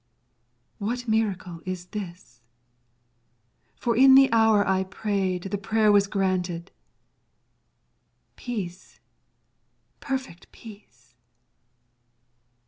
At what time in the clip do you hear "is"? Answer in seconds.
1.63-1.85